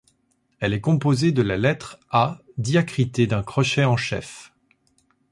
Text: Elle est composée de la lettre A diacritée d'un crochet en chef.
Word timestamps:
Elle 0.59 0.73
est 0.73 0.81
composée 0.81 1.31
de 1.31 1.43
la 1.43 1.57
lettre 1.57 1.99
A 2.09 2.39
diacritée 2.57 3.27
d'un 3.27 3.43
crochet 3.43 3.83
en 3.85 3.97
chef. 3.97 4.51